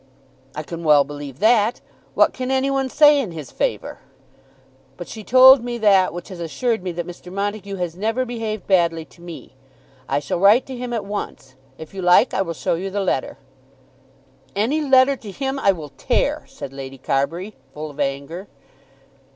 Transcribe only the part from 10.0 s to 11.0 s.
I shall write to him